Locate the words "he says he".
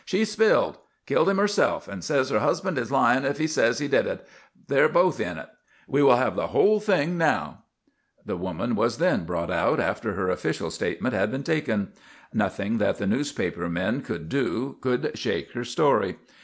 3.37-3.87